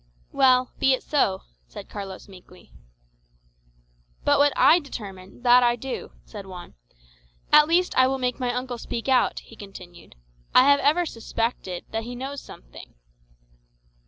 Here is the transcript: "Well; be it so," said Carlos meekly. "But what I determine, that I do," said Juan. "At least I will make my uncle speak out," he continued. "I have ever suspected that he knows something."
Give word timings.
"Well; 0.31 0.71
be 0.79 0.93
it 0.93 1.03
so," 1.03 1.43
said 1.67 1.87
Carlos 1.87 2.27
meekly. 2.27 2.71
"But 4.25 4.39
what 4.39 4.51
I 4.57 4.79
determine, 4.79 5.43
that 5.43 5.61
I 5.61 5.75
do," 5.75 6.13
said 6.25 6.47
Juan. 6.47 6.73
"At 7.53 7.67
least 7.67 7.95
I 7.95 8.07
will 8.07 8.17
make 8.17 8.39
my 8.39 8.51
uncle 8.51 8.79
speak 8.79 9.07
out," 9.07 9.41
he 9.41 9.55
continued. 9.55 10.15
"I 10.55 10.63
have 10.63 10.79
ever 10.79 11.05
suspected 11.05 11.85
that 11.91 12.01
he 12.05 12.15
knows 12.15 12.41
something." 12.41 12.95